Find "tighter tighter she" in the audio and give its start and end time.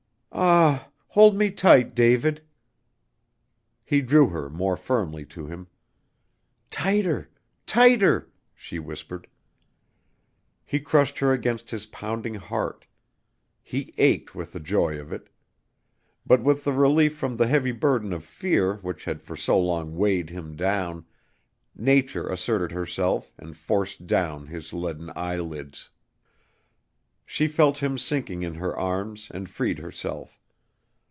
6.69-8.79